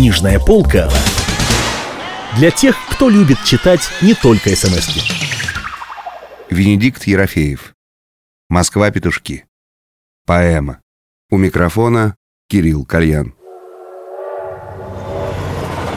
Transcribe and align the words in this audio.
Книжная 0.00 0.40
полка 0.40 0.88
для 2.38 2.50
тех, 2.50 2.74
кто 2.88 3.10
любит 3.10 3.36
читать 3.44 3.82
не 4.00 4.14
только 4.14 4.48
смс 4.56 4.88
-ки. 4.88 5.02
Венедикт 6.48 7.06
Ерофеев. 7.06 7.74
Москва-петушки. 8.48 9.44
Поэма. 10.24 10.80
У 11.30 11.36
микрофона 11.36 12.16
Кирилл 12.48 12.86
Кальян. 12.86 13.34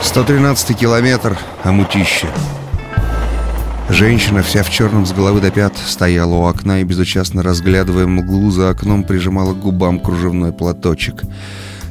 113 0.02 0.78
километр, 0.78 1.38
а 1.64 1.72
мутище. 1.72 2.28
Женщина, 3.88 4.44
вся 4.44 4.64
в 4.64 4.70
черном 4.70 5.06
с 5.06 5.14
головы 5.14 5.40
до 5.40 5.50
пят, 5.50 5.78
стояла 5.78 6.36
у 6.36 6.44
окна 6.44 6.82
и, 6.82 6.84
безучастно 6.84 7.42
разглядывая 7.42 8.06
мглу 8.06 8.52
за 8.52 8.70
окном, 8.70 9.06
прижимала 9.06 9.54
к 9.54 9.62
губам 9.62 10.02
кружевной 10.02 10.52
платочек— 10.52 11.22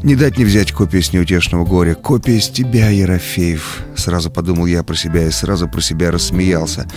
не 0.02 0.16
дать 0.16 0.38
не 0.38 0.44
взять 0.44 0.72
копию 0.72 1.02
с 1.02 1.12
неутешного 1.12 1.64
горя. 1.64 1.94
Копия 1.94 2.40
с 2.40 2.48
тебя, 2.48 2.88
Ерофеев. 2.90 3.82
Сразу 3.96 4.30
подумал 4.30 4.66
я 4.66 4.82
про 4.82 4.94
себя 4.94 5.26
и 5.26 5.30
сразу 5.30 5.68
про 5.68 5.80
себя 5.80 6.10
рассмеялся. 6.10 6.88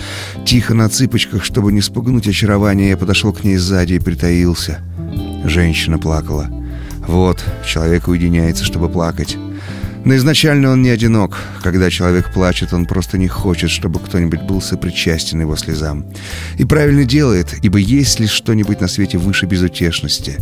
Тихо 0.46 0.74
на 0.74 0.90
цыпочках, 0.90 1.44
чтобы 1.44 1.72
не 1.72 1.82
спугнуть 1.82 2.28
очарование, 2.28 2.90
я 2.90 2.98
подошел 2.98 3.32
к 3.34 3.44
ней 3.44 3.58
сзади 3.58 3.94
и 3.94 4.00
притаился. 4.00 4.80
Женщина 5.46 6.00
плакала. 6.00 6.50
Вот, 7.08 7.44
человек 7.66 8.08
уединяется, 8.08 8.64
чтобы 8.64 8.90
плакать. 8.90 9.38
Но 10.06 10.16
изначально 10.16 10.70
он 10.70 10.84
не 10.84 10.90
одинок. 10.90 11.40
Когда 11.64 11.90
человек 11.90 12.32
плачет, 12.32 12.74
он 12.74 12.86
просто 12.86 13.18
не 13.18 13.28
хочет, 13.28 13.72
чтобы 13.72 14.00
кто-нибудь 14.00 14.44
был 14.44 14.62
сопричастен 14.62 15.42
его 15.42 15.56
слезам. 15.56 16.06
И 16.60 16.64
правильно 16.64 17.06
делает, 17.06 17.56
ибо 17.64 17.80
есть 17.80 18.20
ли 18.20 18.28
что-нибудь 18.28 18.82
на 18.82 18.88
свете 18.88 19.18
выше 19.18 19.48
безутешности? 19.48 20.38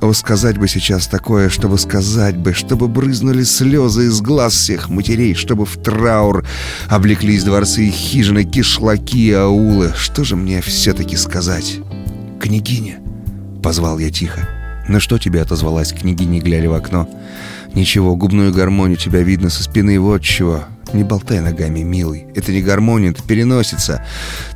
О, 0.00 0.14
сказать 0.14 0.56
бы 0.56 0.66
сейчас 0.66 1.06
такое, 1.06 1.50
чтобы 1.50 1.78
сказать 1.78 2.36
бы, 2.36 2.54
чтобы 2.54 2.88
брызнули 2.88 3.42
слезы 3.42 4.06
из 4.06 4.22
глаз 4.22 4.54
всех 4.54 4.88
матерей, 4.88 5.34
чтобы 5.34 5.66
в 5.66 5.76
траур 5.76 6.46
облеклись 6.88 7.44
дворцы 7.44 7.84
и 7.84 7.90
хижины, 7.90 8.44
кишлаки 8.44 9.28
и 9.28 9.32
аулы. 9.32 9.92
Что 9.94 10.24
же 10.24 10.36
мне 10.36 10.62
все-таки 10.62 11.16
сказать? 11.16 11.80
«Княгиня!»— 12.40 13.00
позвал 13.62 13.98
я 13.98 14.10
тихо. 14.10 14.48
«На 14.88 15.00
что 15.00 15.18
тебе 15.18 15.42
отозвалась 15.42 15.92
княгиня, 15.92 16.40
глядя 16.40 16.70
в 16.70 16.74
окно?» 16.74 17.06
«Ничего, 17.74 18.16
губную 18.16 18.52
гармонию 18.54 18.96
тебя 18.96 19.20
видно 19.20 19.50
со 19.50 19.62
спины, 19.62 20.00
вот 20.00 20.22
чего. 20.22 20.64
Не 20.92 21.04
болтай 21.04 21.40
ногами, 21.40 21.80
милый. 21.80 22.26
Это 22.34 22.52
не 22.52 22.62
гармония, 22.62 23.10
это 23.10 23.22
переносится. 23.22 24.04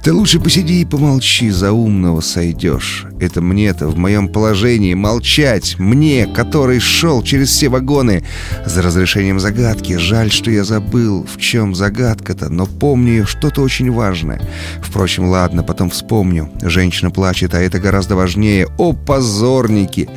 Ты 0.03 0.13
лучше 0.13 0.41
посиди 0.41 0.81
и 0.81 0.85
помолчи, 0.85 1.51
за 1.51 1.73
умного 1.73 2.21
сойдешь. 2.21 3.07
Это 3.21 3.41
мне-то 3.41 3.87
в 3.89 3.97
моем 3.97 4.29
положении 4.29 4.95
молчать. 4.95 5.77
Мне, 5.79 6.27
который 6.27 6.81
шел 6.81 7.23
через 7.23 7.51
все 7.51 7.69
вагоны 7.69 8.25
за 8.67 8.83
разрешением 8.83 9.39
загадки. 9.39 9.97
Жаль, 9.97 10.33
что 10.33 10.51
я 10.51 10.65
забыл, 10.65 11.25
в 11.25 11.39
чем 11.39 11.75
загадка-то, 11.75 12.49
но 12.49 12.67
помню 12.67 13.27
что-то 13.27 13.63
очень 13.63 13.91
важное. 13.91 14.43
Впрочем, 14.83 15.29
ладно, 15.29 15.63
потом 15.63 15.91
вспомню. 15.91 16.51
Женщина 16.63 17.11
плачет, 17.11 17.55
а 17.55 17.61
это 17.61 17.79
гораздо 17.79 18.17
важнее. 18.17 18.67
О, 18.77 18.93
позорники! 18.93 20.09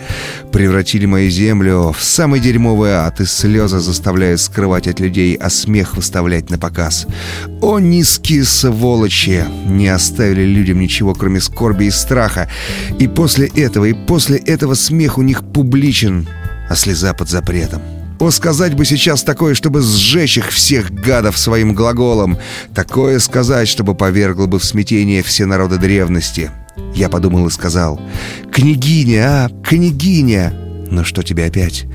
Превратили 0.52 1.06
мою 1.06 1.30
землю 1.30 1.94
в 1.98 2.04
самый 2.04 2.40
дерьмовый 2.40 2.92
ад, 2.92 3.22
и 3.22 3.26
слезы 3.26 3.80
заставляют 3.80 4.42
скрывать 4.42 4.88
от 4.88 5.00
людей, 5.00 5.36
а 5.36 5.50
смех 5.50 5.96
выставлять 6.08 6.50
на 6.50 6.58
показ. 6.58 7.06
О, 7.62 7.80
низкие 7.80 8.46
сволочи! 8.46 9.44
Не 9.66 9.90
оставили 9.90 10.44
людям 10.44 10.80
ничего, 10.80 11.14
кроме 11.14 11.42
скорби 11.42 11.86
и 11.86 11.92
страха. 11.92 12.50
И 12.98 13.10
после 13.10 13.48
этого, 13.48 13.86
и 13.86 13.94
после 13.94 14.38
этого 14.38 14.74
смех 14.76 15.18
у 15.18 15.22
них 15.22 15.44
публичен, 15.44 16.26
а 16.70 16.76
слеза 16.76 17.14
под 17.14 17.28
запретом. 17.28 17.82
О, 18.20 18.32
сказать 18.32 18.74
бы 18.74 18.86
сейчас 18.86 19.22
такое, 19.24 19.54
чтобы 19.54 19.82
сжечь 19.82 20.38
их 20.38 20.50
всех 20.50 20.92
гадов 20.92 21.38
своим 21.38 21.76
глаголом. 21.76 22.38
Такое 22.74 23.20
сказать, 23.20 23.68
чтобы 23.68 23.94
повергло 23.94 24.46
бы 24.46 24.60
в 24.60 24.64
смятение 24.64 25.24
все 25.24 25.46
народы 25.46 25.78
древности. 25.78 26.52
Я 26.96 27.10
подумал 27.10 27.48
и 27.48 27.52
сказал. 27.52 28.00
«Княгиня, 28.52 29.26
а, 29.28 29.50
княгиня!» 29.62 30.54
«Ну 30.90 31.04
что 31.04 31.22
тебе 31.22 31.46
опять? 31.46 31.86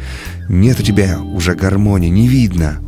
Нет 0.50 0.78
у 0.80 0.82
тебя 0.82 1.18
уже 1.18 1.54
гармонии, 1.54 2.08
не 2.08 2.28
видно. 2.28 2.78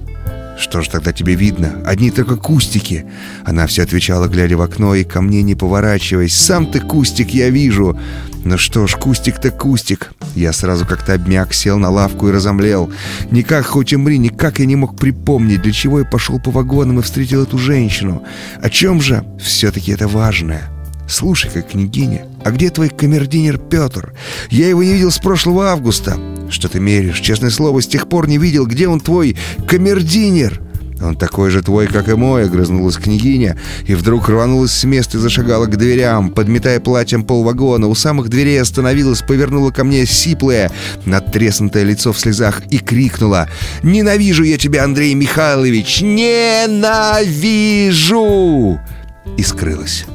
«Что 0.59 0.83
ж 0.83 0.89
тогда 0.89 1.13
тебе 1.13 1.35
видно? 1.35 1.83
Одни 1.85 2.11
только 2.11 2.37
кустики!» 2.37 3.05
Она 3.45 3.67
все 3.67 3.83
отвечала, 3.83 4.29
глядя 4.29 4.57
в 4.57 4.63
окно 4.63 4.95
и 4.95 5.05
ко 5.05 5.21
мне 5.21 5.43
не 5.43 5.55
поворачиваясь. 5.55 6.35
«Сам 6.35 6.71
ты 6.71 6.81
кустик, 6.81 7.31
я 7.31 7.51
вижу!» 7.51 7.99
«Ну 8.45 8.59
что 8.59 8.87
ж, 8.87 8.97
кустик-то 8.97 9.51
кустик!» 9.51 10.13
Я 10.35 10.53
сразу 10.53 10.85
как-то 10.85 11.15
обмяк, 11.15 11.55
сел 11.55 11.79
на 11.79 11.91
лавку 11.91 12.29
и 12.29 12.33
разомлел. 12.33 12.93
Никак, 13.31 13.67
хоть 13.67 13.93
и 13.93 13.97
мри, 13.97 14.19
никак 14.19 14.59
я 14.59 14.67
не 14.67 14.77
мог 14.77 14.99
припомнить, 14.99 15.63
для 15.63 15.73
чего 15.73 16.01
я 16.01 16.05
пошел 16.05 16.39
по 16.41 16.51
вагонам 16.51 16.99
и 16.99 17.03
встретил 17.03 17.45
эту 17.45 17.57
женщину. 17.57 18.23
О 18.61 18.69
чем 18.69 19.01
же? 19.01 19.25
Все-таки 19.41 19.93
это 19.93 20.09
важное. 20.09 20.74
«Слушай-ка, 21.09 21.63
княгиня, 21.63 22.27
а 22.45 22.51
где 22.51 22.71
твой 22.71 22.89
камердинер 22.89 23.59
Петр? 23.59 24.15
Я 24.51 24.69
его 24.69 24.83
не 24.83 24.95
видел 24.95 25.11
с 25.11 25.19
прошлого 25.19 25.71
августа». 25.71 26.17
«Что 26.51 26.69
ты 26.69 26.81
меришь? 26.81 27.21
Честное 27.21 27.51
слово, 27.51 27.81
с 27.83 27.87
тех 27.87 28.09
пор 28.09 28.29
не 28.29 28.39
видел, 28.39 28.67
где 28.67 28.89
он 28.89 29.01
твой 29.01 29.37
камердинер?» 29.67 30.61
«Он 31.03 31.17
такой 31.17 31.51
же 31.51 31.63
твой, 31.63 31.87
как 31.87 32.09
и 32.09 32.15
мой»,— 32.15 32.45
огрызнулась 32.47 32.97
княгиня, 32.97 33.59
и 33.87 33.95
вдруг 33.95 34.29
рванулась 34.29 34.73
с 34.73 34.85
места 34.85 35.19
и 35.19 35.21
зашагала 35.21 35.67
к 35.67 35.77
дверям, 35.77 36.31
подметая 36.31 36.81
платьем 36.81 37.25
полвагона. 37.25 37.89
У 37.89 37.95
самых 37.95 38.31
дверей 38.31 38.61
остановилась, 38.61 39.21
повернула 39.23 39.71
ко 39.71 39.85
мне 39.85 40.07
сиплое, 40.07 40.73
надтреснутое 41.05 41.85
лицо 41.85 42.13
в 42.13 42.19
слезах 42.19 42.63
и 42.71 42.79
крикнула 42.79 43.49
«Ненавижу 43.83 44.45
я 44.45 44.57
тебя, 44.57 44.85
Андрей 44.85 45.15
Михайлович! 45.15 46.01
Ненавижу!» 46.01 46.81
И 49.37 49.43
скрылась. 49.43 50.07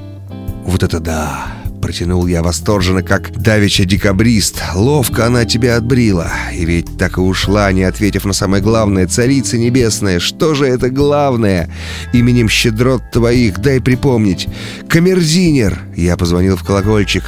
Вот 0.70 0.84
это 0.84 1.00
да! 1.00 1.59
Протянул 1.90 2.28
я 2.28 2.44
восторженно, 2.44 3.02
как 3.02 3.32
давеча 3.32 3.84
декабрист. 3.84 4.62
Ловко 4.76 5.26
она 5.26 5.46
тебя 5.46 5.76
отбрила. 5.76 6.32
И 6.54 6.64
ведь 6.64 7.00
так 7.00 7.18
и 7.18 7.20
ушла, 7.20 7.72
не 7.72 7.82
ответив 7.82 8.26
на 8.26 8.34
самое 8.34 8.62
главное. 8.62 9.08
Царица 9.08 9.58
небесная, 9.58 10.20
что 10.20 10.54
же 10.54 10.68
это 10.68 10.92
главное? 10.92 11.68
Именем 12.14 12.48
щедрот 12.48 13.02
твоих 13.12 13.58
дай 13.58 13.82
припомнить. 13.82 14.48
Камердинер. 14.88 15.80
Я 15.96 16.16
позвонил 16.16 16.58
в 16.58 16.64
колокольчик. 16.64 17.24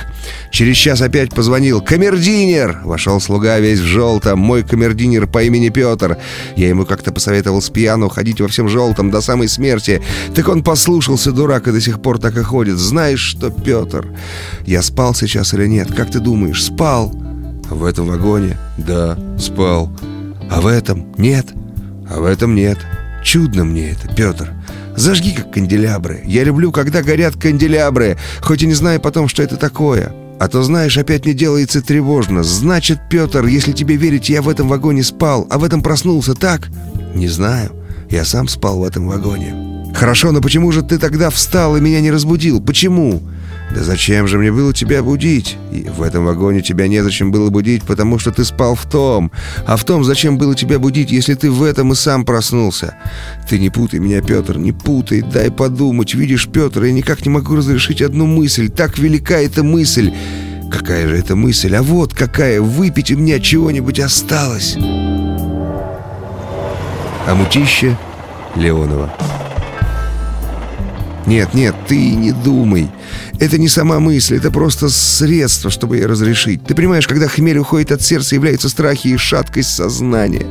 Через 0.52 0.78
час 0.78 1.02
опять 1.02 1.34
позвонил. 1.34 1.82
«Камердинер!» 1.82 2.82
Вошел 2.84 3.20
слуга 3.20 3.60
весь 3.60 3.80
в 3.80 3.86
желтом. 3.86 4.40
Мой 4.40 4.64
камердинер 4.64 5.28
по 5.28 5.44
имени 5.44 5.70
Петр. 5.70 6.18
Я 6.56 6.70
ему 6.70 6.86
как-то 6.86 7.12
посоветовал 7.12 7.62
с 7.62 7.70
пьяну 7.70 8.10
ходить 8.10 8.42
во 8.42 8.48
всем 8.48 8.68
желтом 8.68 9.12
до 9.12 9.22
самой 9.22 9.48
смерти. 9.48 10.02
Так 10.36 10.48
он 10.50 10.64
послушался, 10.64 11.32
дурак, 11.32 11.68
и 11.68 11.72
до 11.72 11.82
сих 11.82 12.02
пор 12.02 12.20
так 12.20 12.38
и 12.38 12.44
ходит. 12.44 12.78
Знаешь 12.78 13.20
что, 13.20 13.50
Петр, 13.50 14.08
я 14.66 14.82
спал 14.82 15.14
сейчас 15.14 15.54
или 15.54 15.68
нет? 15.68 15.94
Как 15.94 16.12
ты 16.12 16.20
думаешь, 16.20 16.64
спал? 16.64 17.10
В 17.70 17.86
этом 17.86 18.08
вагоне? 18.08 18.58
Да, 18.78 19.18
спал. 19.40 19.92
А 20.50 20.62
в 20.62 20.68
этом? 20.68 21.14
Нет. 21.18 21.48
А 22.10 22.20
в 22.20 22.26
этом 22.26 22.56
нет. 22.56 22.78
Чудно 23.24 23.64
мне 23.64 23.92
это, 23.92 24.14
Петр. 24.14 24.54
Зажги 24.96 25.32
как 25.32 25.54
канделябры. 25.54 26.22
Я 26.26 26.44
люблю, 26.44 26.72
когда 26.72 27.02
горят 27.02 27.36
канделябры, 27.36 28.18
хоть 28.42 28.62
и 28.64 28.68
не 28.68 28.74
знаю 28.74 29.00
потом, 29.00 29.28
что 29.28 29.42
это 29.42 29.56
такое. 29.56 30.14
А 30.40 30.48
то, 30.48 30.64
знаешь, 30.64 30.98
опять 30.98 31.24
мне 31.26 31.34
делается 31.34 31.82
тревожно. 31.82 32.44
Значит, 32.44 33.00
Петр, 33.10 33.46
если 33.46 33.72
тебе 33.72 33.96
верить, 33.96 34.30
я 34.30 34.42
в 34.42 34.50
этом 34.50 34.68
вагоне 34.68 35.04
спал, 35.04 35.48
а 35.50 35.60
в 35.60 35.64
этом 35.64 35.82
проснулся, 35.82 36.34
так? 36.34 36.68
Не 37.14 37.28
знаю. 37.28 37.72
Я 38.10 38.26
сам 38.26 38.48
спал 38.48 38.80
в 38.80 38.84
этом 38.84 39.08
вагоне. 39.08 39.94
Хорошо, 39.94 40.32
но 40.32 40.42
почему 40.42 40.72
же 40.72 40.82
ты 40.82 40.98
тогда 40.98 41.30
встал 41.30 41.78
и 41.78 41.82
меня 41.82 42.02
не 42.02 42.12
разбудил? 42.12 42.60
Почему? 42.62 43.22
«Да 43.74 43.84
зачем 43.84 44.28
же 44.28 44.38
мне 44.38 44.52
было 44.52 44.74
тебя 44.74 45.02
будить? 45.02 45.58
И 45.72 45.84
в 45.84 46.02
этом 46.02 46.26
вагоне 46.26 46.62
тебя 46.62 46.88
незачем 46.88 47.32
было 47.32 47.50
будить, 47.50 47.84
потому 47.84 48.20
что 48.20 48.32
ты 48.32 48.44
спал 48.44 48.76
в 48.76 48.86
том. 48.86 49.32
А 49.66 49.78
в 49.78 49.86
том, 49.86 50.04
зачем 50.04 50.38
было 50.38 50.56
тебя 50.56 50.78
будить, 50.78 51.12
если 51.12 51.36
ты 51.36 51.50
в 51.50 51.64
этом 51.64 51.94
и 51.94 51.96
сам 51.96 52.26
проснулся? 52.26 52.96
Ты 53.48 53.60
не 53.60 53.70
путай 53.70 54.00
меня, 54.00 54.22
Петр, 54.22 54.58
не 54.58 54.74
путай, 54.74 55.22
дай 55.22 55.50
подумать. 55.50 56.14
Видишь, 56.14 56.50
Петр, 56.50 56.84
я 56.84 56.92
никак 56.92 57.26
не 57.26 57.32
могу 57.32 57.56
разрешить 57.56 58.02
одну 58.02 58.26
мысль. 58.26 58.70
Так 58.70 59.00
велика 59.00 59.40
эта 59.40 59.64
мысль. 59.64 60.12
Какая 60.70 61.08
же 61.08 61.18
это 61.18 61.36
мысль? 61.36 61.76
А 61.76 61.82
вот 61.82 62.14
какая, 62.14 62.62
выпить 62.62 63.12
у 63.12 63.18
меня 63.18 63.40
чего-нибудь 63.40 64.00
осталось». 64.00 64.78
А 67.28 67.36
мутище 67.36 67.96
Леонова. 68.56 69.14
Нет, 71.28 71.54
нет, 71.54 71.76
ты 71.88 72.16
не 72.16 72.32
думай. 72.32 72.90
Это 73.40 73.58
не 73.58 73.68
сама 73.68 74.00
мысль, 74.00 74.38
это 74.38 74.52
просто 74.52 74.90
средство, 74.90 75.70
чтобы 75.70 75.98
ее 75.98 76.08
разрешить. 76.08 76.64
Ты 76.64 76.74
понимаешь, 76.74 77.08
когда 77.08 77.28
хмель 77.28 77.60
уходит 77.60 77.92
от 77.92 78.02
сердца, 78.02 78.36
являются 78.36 78.70
страхи 78.70 79.10
и 79.10 79.18
шаткость 79.18 79.76
сознания. 79.76 80.46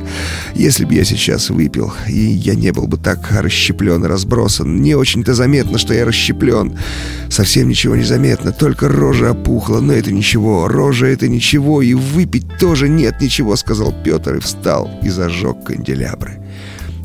Если 0.55 0.85
бы 0.85 0.93
я 0.93 1.03
сейчас 1.03 1.49
выпил, 1.49 1.93
и 2.07 2.19
я 2.19 2.55
не 2.55 2.71
был 2.71 2.87
бы 2.87 2.97
так 2.97 3.31
расщеплен 3.31 4.03
и 4.05 4.07
разбросан, 4.07 4.81
не 4.81 4.95
очень-то 4.95 5.33
заметно, 5.33 5.77
что 5.77 5.93
я 5.93 6.05
расщеплен. 6.05 6.77
Совсем 7.29 7.67
ничего 7.67 7.95
не 7.95 8.03
заметно, 8.03 8.51
только 8.51 8.87
рожа 8.87 9.31
опухла, 9.31 9.81
но 9.81 9.93
это 9.93 10.11
ничего. 10.11 10.67
Рожа— 10.67 11.05
это 11.07 11.27
ничего, 11.27 11.81
и 11.81 11.93
выпить 11.93 12.57
тоже 12.59 12.87
нет 12.87 13.21
ничего, 13.21 13.55
сказал 13.55 13.93
Петр 14.03 14.35
и 14.35 14.39
встал 14.39 14.89
и 15.03 15.09
зажег 15.09 15.63
канделябры. 15.65 16.39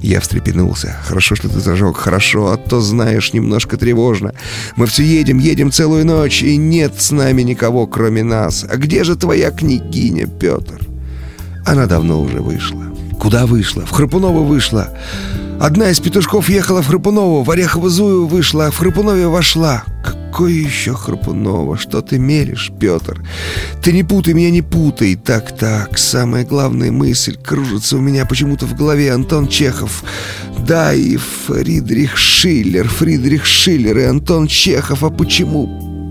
Я 0.03 0.21
встрепенулся. 0.21 0.97
«Хорошо, 1.05 1.35
что 1.35 1.49
ты 1.49 1.61
зажег, 1.61 1.97
хорошо, 1.97 2.53
а 2.53 2.57
то, 2.57 2.81
знаешь, 2.81 3.33
немножко 3.33 3.77
тревожно. 3.77 4.35
Мы 4.77 4.87
все 4.87 5.03
едем, 5.03 5.39
едем 5.39 5.73
целую 5.73 6.07
ночь, 6.07 6.43
и 6.43 6.57
нет 6.57 7.01
с 7.01 7.11
нами 7.11 7.43
никого, 7.43 7.87
кроме 7.87 8.23
нас. 8.23 8.65
А 8.69 8.77
где 8.77 9.05
же 9.05 9.17
твоя 9.17 9.51
княгиня, 9.51 10.27
Петр?» 10.27 10.81
Она 11.65 11.87
давно 11.87 12.21
уже 12.21 12.41
вышла. 12.41 12.85
Куда 13.19 13.47
вышла? 13.47 13.85
В 13.85 13.91
Храпунова 13.91 14.43
вышла. 14.43 14.91
Одна 15.61 15.91
из 15.91 15.99
петушков 16.01 16.49
ехала 16.49 16.83
в 16.83 16.87
Храпунову, 16.87 17.43
в 17.43 17.51
Орехово-Зую 17.51 18.27
вышла, 18.27 18.67
а 18.67 18.71
в 18.71 18.77
Храпунове 18.77 19.27
вошла. 19.27 19.85
Какое 20.31 20.53
еще 20.53 20.95
Храпунова? 20.95 21.79
Что 21.79 22.03
ты 22.03 22.19
меришь, 22.19 22.71
Петр? 22.79 23.25
Ты 23.83 23.93
не 23.93 24.03
путай 24.03 24.35
меня, 24.35 24.51
не 24.51 24.61
путай. 24.61 25.15
Так-так, 25.15 25.97
самая 25.97 26.45
главная 26.45 26.93
мысль 26.93 27.37
кружится 27.37 27.97
у 27.97 28.01
меня 28.01 28.27
почему-то 28.27 28.67
в 28.67 28.75
голове. 28.75 29.13
Антон 29.13 29.49
Чехов. 29.49 30.05
Да, 30.59 30.93
и 30.93 31.17
Фридрих 31.17 32.19
Шиллер. 32.19 32.87
Фридрих 32.87 33.47
Шиллер 33.47 33.97
и 33.97 34.03
Антон 34.03 34.47
Чехов. 34.47 35.05
А 35.05 35.11
почему? 35.11 36.11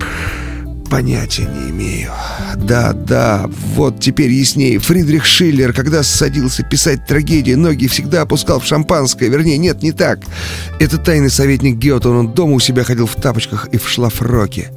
Понятия 0.89 1.44
не 1.44 1.69
имею. 1.69 2.11
Да, 2.56 2.94
да, 2.94 3.50
вот 3.75 4.00
теперь 4.00 4.31
яснее. 4.31 4.80
Фридрих 4.80 5.25
Шиллер, 5.25 5.74
когда 5.74 6.04
садился 6.04 6.63
писать 6.63 7.06
трагедии, 7.06 7.54
ноги 7.54 7.88
всегда 7.88 8.22
опускал 8.22 8.60
в 8.60 8.66
шампанское. 8.66 9.30
Вернее, 9.30 9.57
нет, 9.57 9.84
не 9.84 9.92
так. 9.92 10.19
Это 10.80 10.98
тайный 10.98 11.30
советник 11.30 11.78
Гёте, 11.78 12.10
он 12.10 12.34
дома 12.34 12.54
у 12.54 12.60
себя 12.60 12.84
ходил 12.84 13.07
в 13.07 13.16
тапочках 13.16 13.68
и 13.72 13.78
в 13.78 13.88
шлафроке. 13.88 14.72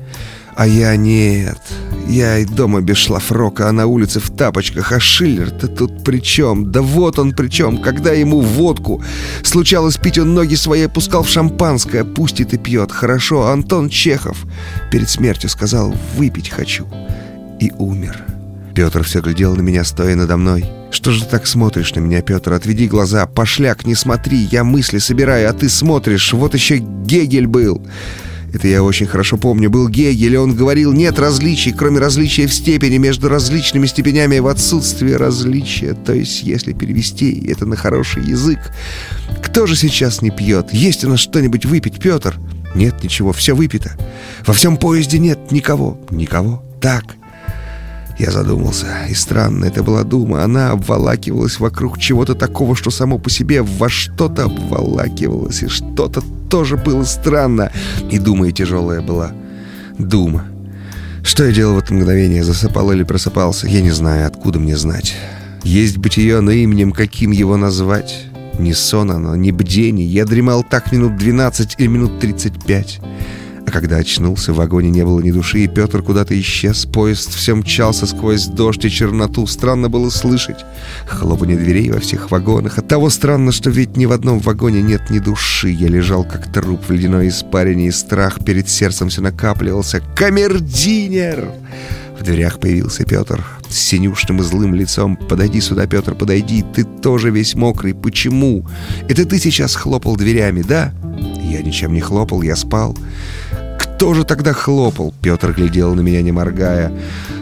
А 0.59 0.67
я 0.67 0.97
нет. 0.97 1.59
Я 2.09 2.39
и 2.39 2.45
дома 2.45 2.81
без 2.81 2.97
шлафрока, 2.97 3.69
а 3.69 3.73
на 3.73 3.87
улице 3.87 4.19
в 4.19 4.29
тапочках. 4.31 4.91
А 4.91 4.99
Шиллер-то 4.99 5.69
тут 5.69 6.03
при 6.03 6.19
чем? 6.19 6.73
Да 6.73 6.83
вот 6.83 7.21
он 7.21 7.33
при 7.33 7.47
чем. 7.49 7.81
Когда 7.81 8.11
ему 8.11 8.41
водку 8.41 9.01
случалось 9.45 9.99
пить, 9.99 10.19
он 10.19 10.35
ноги 10.35 10.57
свои 10.57 10.83
опускал 10.83 11.23
в 11.23 11.29
шампанское. 11.29 12.03
Пусть 12.03 12.41
и 12.41 12.45
пьет. 12.45 12.91
Хорошо, 12.91 13.47
Антон 13.47 13.89
Чехов 13.89 14.47
перед 14.91 15.09
смертью 15.09 15.49
сказал 15.49 15.95
«выпить 16.17 16.49
хочу». 16.49 16.89
И 17.61 17.73
умер. 17.79 18.25
Петр 18.75 19.03
все 19.03 19.21
глядел 19.21 19.57
на 19.57 19.61
меня, 19.61 19.83
стоя 19.85 20.15
надо 20.15 20.37
мной. 20.37 20.65
«Что 20.91 21.11
же 21.11 21.25
ты 21.25 21.31
так 21.31 21.47
смотришь 21.47 21.95
на 21.95 22.01
меня, 22.01 22.23
Петр? 22.23 22.53
Отведи 22.53 22.87
глаза, 22.87 23.27
пошляк, 23.27 23.85
не 23.85 23.95
смотри, 23.95 24.49
я 24.51 24.65
мысли 24.65 24.99
собираю, 24.99 25.51
а 25.51 25.53
ты 25.53 25.69
смотришь. 25.69 26.33
Вот 26.33 26.55
еще 26.55 26.79
Гегель 26.79 27.47
был». 27.47 27.83
Это 28.53 28.67
я 28.67 28.83
очень 28.83 29.07
хорошо 29.07 29.37
помню. 29.37 29.69
Был 29.69 29.89
Гегель, 29.89 30.35
и 30.35 30.39
он 30.39 30.57
говорил, 30.57 30.93
нет 30.93 31.19
различий, 31.19 31.73
кроме 31.73 31.99
различия 31.99 32.47
в 32.47 32.55
степени 32.55 32.97
между 32.97 33.29
различными 33.29 33.87
степенями 33.87 34.39
в 34.39 34.47
отсутствии 34.47 35.13
различия. 35.13 35.93
То 35.93 36.15
есть, 36.15 36.43
если 36.45 36.73
перевести 36.73 37.47
это 37.49 37.67
на 37.67 37.77
хороший 37.77 38.25
язык. 38.25 38.59
Кто 39.43 39.67
же 39.67 39.77
сейчас 39.77 40.23
не 40.23 40.31
пьет? 40.31 40.73
Есть 40.73 41.05
у 41.05 41.11
нас 41.11 41.21
что-нибудь 41.21 41.67
выпить, 41.67 42.01
Петр? 42.01 42.37
Нет, 42.75 43.03
ничего, 43.03 43.33
все 43.33 43.55
выпито. 43.55 43.97
Во 44.47 44.55
всем 44.55 44.77
поезде 44.77 45.19
нет 45.19 45.51
никого. 45.51 46.01
Никого. 46.11 46.65
Так. 46.81 47.18
Я 48.19 48.33
задумался, 48.33 48.87
и 49.09 49.15
странно 49.15 49.65
это 49.67 49.85
была 49.85 50.03
дума. 50.03 50.43
Она 50.43 50.73
обволакивалась 50.73 51.61
вокруг 51.61 51.99
чего-то 51.99 52.35
такого, 52.35 52.75
что 52.75 52.91
само 52.91 53.19
по 53.19 53.31
себе 53.31 53.63
во 53.63 53.89
что-то 53.89 54.45
обволакивалось, 54.45 55.63
и 55.63 55.69
что-то 55.69 56.23
тоже 56.51 56.77
было 56.77 57.05
странно. 57.05 57.71
И 58.11 58.19
дума 58.19 58.49
и 58.49 58.53
тяжелая 58.53 59.01
была. 59.03 59.31
Дума. 59.99 60.47
Что 61.23 61.45
я 61.45 61.53
делал 61.53 61.75
в 61.75 61.79
это 61.79 61.95
мгновение? 61.95 62.43
Засыпал 62.43 62.91
или 62.91 63.05
просыпался? 63.05 63.69
Я 63.69 63.83
не 63.83 63.91
знаю, 63.91 64.27
откуда 64.27 64.59
мне 64.59 64.77
знать. 64.77 65.15
Есть 65.63 65.99
бытие, 65.99 66.41
но 66.41 66.51
именем 66.51 66.91
каким 66.91 67.31
его 67.31 67.57
назвать? 67.57 68.25
Не 68.59 68.73
сон 68.75 69.13
оно, 69.13 69.37
не 69.37 69.53
бдение. 69.53 70.07
Я 70.07 70.25
дремал 70.25 70.65
так 70.65 70.91
минут 70.91 71.17
12 71.17 71.77
или 71.79 71.87
минут 71.87 72.19
35. 72.19 73.01
А 73.69 73.71
когда 73.71 73.97
очнулся, 73.97 74.55
в 74.55 74.57
вагоне 74.57 74.89
не 74.89 75.05
было 75.05 75.21
ни 75.21 75.31
души, 75.31 75.59
и 75.59 75.69
Петр 75.69 76.03
куда-то 76.03 76.39
исчез. 76.41 76.87
Поезд 76.87 77.35
все 77.35 77.55
мчался 77.55 78.07
сквозь 78.07 78.47
дождь 78.47 78.83
и 78.87 78.91
черноту. 78.91 79.47
Странно 79.47 79.91
было 79.91 80.09
слышать 80.09 80.65
хлопанье 81.07 81.59
дверей 81.59 81.91
во 81.91 82.01
всех 82.01 82.31
вагонах. 82.31 82.79
От 82.79 82.89
того 82.89 83.11
странно, 83.11 83.53
что 83.53 83.69
ведь 83.69 83.95
ни 83.99 84.07
в 84.07 84.13
одном 84.13 84.39
вагоне 84.39 84.81
нет 84.81 85.11
ни 85.11 85.19
души. 85.19 85.69
Я 85.69 85.89
лежал 85.89 86.25
как 86.25 86.51
труп 86.51 86.81
в 86.89 86.93
ледяной 86.93 87.29
испарине, 87.29 87.89
и 87.89 87.91
страх 87.91 88.43
перед 88.43 88.71
сердцем 88.71 89.11
все 89.11 89.21
накапливался. 89.21 90.01
«Камердинер!» 90.17 91.51
В 92.19 92.25
дверях 92.25 92.59
появился 92.59 93.05
Петр 93.05 93.45
с 93.69 93.77
синюшным 93.77 94.41
и 94.41 94.43
злым 94.43 94.75
лицом. 94.75 95.17
«Подойди 95.17 95.61
сюда, 95.61 95.87
Петр, 95.87 96.15
подойди, 96.15 96.65
ты 96.75 96.85
тоже 96.85 97.31
весь 97.31 97.55
мокрый. 97.55 97.95
Почему? 97.95 98.67
Это 99.09 99.25
ты 99.25 99.39
сейчас 99.39 99.77
хлопал 99.77 100.17
дверями, 100.17 100.63
да?» 100.63 100.93
«Я 101.43 101.63
ничем 101.63 101.95
не 101.95 102.01
хлопал, 102.01 102.43
я 102.43 102.57
спал». 102.57 102.97
«Кто 103.79 104.15
же 104.15 104.25
тогда 104.25 104.53
хлопал?» 104.53 105.15
Петр 105.23 105.53
глядел 105.53 105.95
на 105.95 106.01
меня, 106.01 106.21
не 106.23 106.33
моргая. 106.33 106.93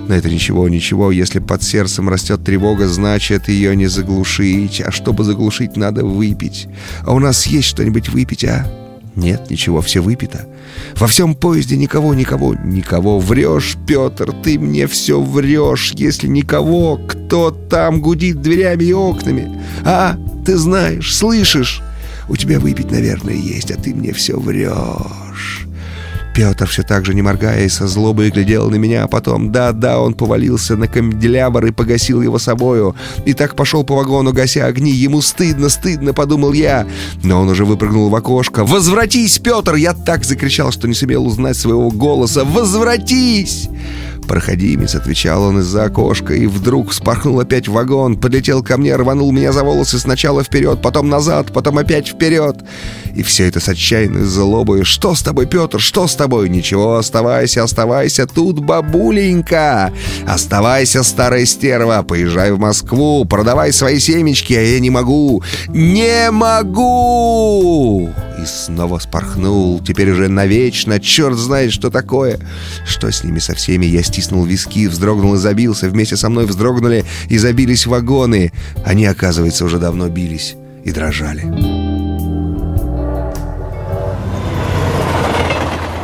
«Но 0.09 0.15
это 0.15 0.29
ничего, 0.29 0.69
ничего. 0.69 1.11
Если 1.11 1.39
под 1.39 1.63
сердцем 1.63 2.09
растет 2.09 2.45
тревога, 2.45 2.87
значит, 2.87 3.49
ее 3.49 3.75
не 3.75 3.87
заглушить. 3.87 4.83
А 4.85 4.93
чтобы 4.93 5.25
заглушить, 5.25 5.77
надо 5.77 6.05
выпить. 6.05 6.69
А 7.03 7.15
у 7.15 7.19
нас 7.19 7.47
есть 7.47 7.69
что-нибудь 7.69 8.11
выпить, 8.11 8.45
а?» 8.45 8.67
«Нет, 9.17 9.51
ничего, 9.51 9.81
все 9.81 10.01
выпито. 10.01 10.47
Во 10.95 11.07
всем 11.07 11.35
поезде 11.35 11.79
никого, 11.79 12.15
никого, 12.15 12.55
никого. 12.55 13.19
Врешь, 13.19 13.77
Петр, 13.87 14.33
ты 14.45 14.59
мне 14.59 14.87
все 14.87 15.21
врешь. 15.21 15.93
Если 15.95 16.29
никого, 16.29 16.99
кто 16.99 17.51
там 17.51 18.03
гудит 18.03 18.43
дверями 18.43 18.85
и 18.85 18.93
окнами? 18.93 19.63
А, 19.85 20.19
ты 20.45 20.59
знаешь, 20.59 21.17
слышишь? 21.17 21.83
У 22.29 22.37
тебя 22.37 22.61
выпить, 22.61 22.91
наверное, 22.91 23.35
есть, 23.35 23.71
а 23.71 23.81
ты 23.81 23.95
мне 23.95 24.13
все 24.13 24.39
врешь». 24.39 25.26
Петр 26.37 26.67
все 26.67 26.83
так 26.83 27.07
же, 27.07 27.15
не 27.15 27.23
моргая, 27.23 27.65
и 27.65 27.69
со 27.71 27.89
злобой 27.89 28.29
глядел 28.29 28.69
на 28.69 28.75
меня, 28.75 29.05
а 29.05 29.09
потом, 29.09 29.53
да-да, 29.53 29.99
он 29.99 30.13
повалился 30.13 30.77
на 30.77 30.87
канделябр 30.87 31.65
и 31.65 31.71
погасил 31.71 32.21
его 32.21 32.39
собою. 32.39 32.95
И 33.25 33.33
так 33.33 33.57
пошел 33.57 33.85
по 33.85 33.97
вагону, 33.97 34.35
гася 34.35 34.67
огни. 34.67 34.91
Ему 34.91 35.23
стыдно, 35.23 35.71
стыдно, 35.71 36.13
подумал 36.13 36.53
я. 36.53 36.87
Но 37.23 37.41
он 37.41 37.49
уже 37.49 37.65
выпрыгнул 37.65 38.11
в 38.11 38.15
окошко. 38.15 38.67
«Возвратись, 38.67 39.39
Петр!» 39.39 39.77
Я 39.77 39.95
так 39.95 40.25
закричал, 40.25 40.73
что 40.73 40.87
не 40.87 40.93
сумел 40.93 41.27
узнать 41.27 41.57
своего 41.57 41.91
голоса. 41.91 42.45
«Возвратись!» 42.45 43.71
Проходимец, 44.27 44.95
отвечал 44.95 45.43
он 45.43 45.61
из-за 45.61 45.85
окошка, 45.85 46.35
и 46.35 46.47
вдруг 46.47 46.91
вспорхнул 46.91 47.39
опять 47.41 47.69
вагон, 47.69 48.17
подлетел 48.17 48.63
ко 48.63 48.77
мне, 48.77 48.95
рванул 48.97 49.31
меня 49.33 49.53
за 49.53 49.63
волосы 49.63 49.99
сначала 49.99 50.43
вперед, 50.43 50.83
потом 50.83 51.09
назад, 51.09 51.53
потом 51.53 51.79
опять 51.79 52.09
вперед. 52.09 52.57
И 53.15 53.23
все 53.23 53.49
это 53.49 53.61
с 53.61 53.69
отчаянной 53.69 54.25
злобой. 54.25 54.85
«Что 54.85 55.15
с 55.15 55.23
тобой, 55.23 55.47
Петр? 55.47 55.81
Что 55.81 56.07
с 56.07 56.15
тобой?» 56.15 56.49
«Ничего, 56.49 56.97
оставайся, 56.97 57.63
оставайся 57.63 58.27
тут, 58.27 58.59
бабуленька! 58.59 59.93
Оставайся, 60.27 61.03
старая 61.03 61.47
стерва! 61.47 62.03
Поезжай 62.03 62.53
в 62.53 62.59
Москву, 62.59 63.25
продавай 63.25 63.73
свои 63.73 63.99
семечки, 63.99 64.53
а 64.55 64.61
я 64.61 64.81
не 64.81 64.91
могу! 64.91 65.43
Не 65.69 66.31
могу!» 66.31 68.11
И 68.39 68.45
снова 68.45 68.99
спорхнул, 68.99 69.81
теперь 69.81 70.11
уже 70.11 70.29
навечно, 70.29 71.01
черт 71.01 71.37
знает, 71.37 71.73
что 71.73 71.91
такое. 71.91 72.39
Что 72.87 73.11
с 73.11 73.25
ними 73.25 73.39
со 73.39 73.55
всеми? 73.55 73.87
Я 73.87 74.03
стиснул 74.03 74.45
виски, 74.45 74.89
вздрогнул 74.89 75.35
и 75.35 75.39
забился. 75.39 75.89
Вместе 75.89 76.17
со 76.17 76.29
мной 76.29 76.45
вздрогнули 76.47 77.05
и 77.29 77.39
забились 77.39 77.87
вагоны. 77.87 78.53
Они, 78.85 79.07
оказывается, 79.07 79.65
уже 79.65 79.79
давно 79.79 80.09
бились 80.09 80.55
и 80.85 80.93
дрожали. 80.93 81.43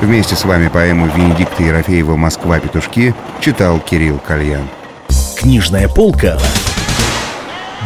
Вместе 0.01 0.35
с 0.35 0.45
вами 0.45 0.69
поэму 0.69 1.07
Венедикта 1.15 1.62
Ерофеева 1.62 2.17
«Москва. 2.17 2.59
Петушки» 2.59 3.15
читал 3.41 3.79
Кирилл 3.79 4.19
Кальян. 4.19 4.69
Книжная 5.39 5.89
полка 5.89 6.39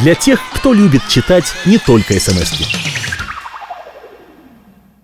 для 0.01 0.15
тех, 0.15 0.39
кто 0.53 0.73
любит 0.73 1.01
читать 1.07 1.45
не 1.65 1.77
только 1.77 2.19
смс 2.19 2.53
-ки. 2.53 2.86